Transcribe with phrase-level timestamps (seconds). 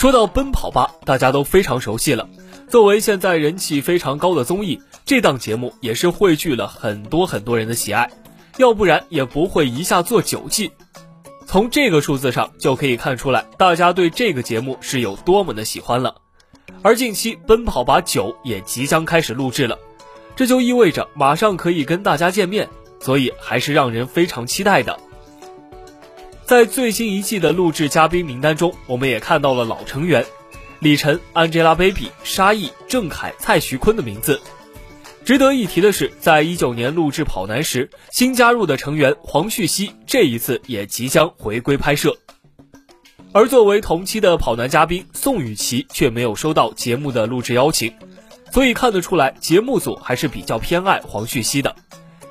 [0.00, 2.26] 说到《奔跑吧》，大家都非常熟悉了。
[2.70, 8.10] 作为现在人气非常高的综艺，这档节目也是汇聚了很多很多人的喜爱，
[8.56, 10.72] 要不然也不会一下做九季。
[11.46, 16.14] 从这个数字上就可以看出来，大家对这个节目是有多么的喜欢了。
[16.80, 19.78] 而近期《奔跑吧九》也即将开始录制了，
[20.34, 22.66] 这就意味着马上可以跟大家见面，
[23.00, 24.98] 所以还是让人非常期待的。
[26.50, 30.26] 在最新一季的录制嘉宾名单中，我们也看到了老成员。
[30.80, 34.40] 李晨、Angelababy、沙溢、郑恺、蔡徐坤的名字。
[35.24, 42.16] 值得一提的是，在一九年录制《跑男》时，新加入的成员黄旭熙这一次也即将回归拍摄。
[43.30, 47.94] 而作为同期的跑男嘉宾宋雨琦却没有收到节目的录制邀请，
[48.50, 51.76] 所以看得出来节目组还是比较偏爱黄旭熙的。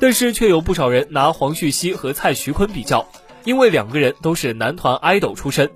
[0.00, 3.08] 但是却有不少人拿黄旭熙和蔡徐坤比较，
[3.44, 5.70] 因为两个人都是男团 idol 出身。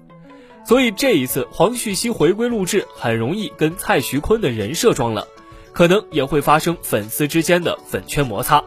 [0.67, 5.29] 所以这一次黄旭熙回归录制，很容易跟蔡徐坤的人设装了，
[5.73, 8.65] 可能也会发生粉丝之间的粉圈摩擦。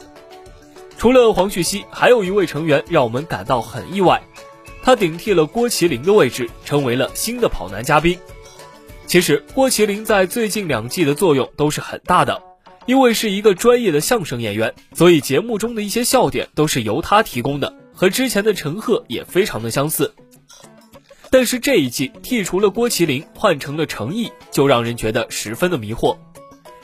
[0.98, 4.22] 除了黄旭熙，还有一位成员让我们感到很意外，
[4.84, 8.18] 他顶替了郭麒麟的位置，成为了新的跑男嘉宾。
[9.08, 12.42] 其实郭麒麟在最近两季的作用都是很大的，
[12.86, 20.14] 因为是一个专业的相声演员，所以节目中的一些笑点都是由他提供的，和之前的陈赫也非常的相似。
[21.32, 26.16] 但是这一季剔除了郭麒麟，换成了程毅，就让人觉得十分的迷惑。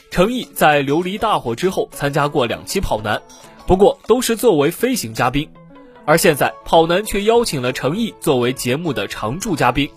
[0.09, 3.21] 程毅在琉璃大火之后参加过两期跑男，
[3.67, 5.47] 不过都是作为飞行嘉宾，
[6.03, 9.87] 而现在跑男却邀请了程毅作为节目的常驻嘉宾，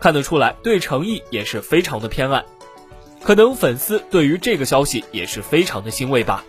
[0.00, 2.44] 看得出来对程毅也是非常的偏爱。
[3.22, 6.44] 可能粉丝对于这个消息也是非常的欣慰吧。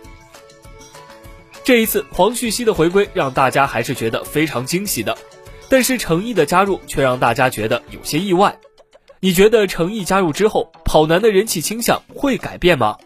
[1.68, 5.14] 这一次黄旭熙的回归让大家还是觉得非常惊喜的。
[5.68, 8.58] 但是程毅的加入却让大家觉得有些意外。
[9.20, 12.96] 你觉得程毅加入之后，跑男的人气倾向会改变吗？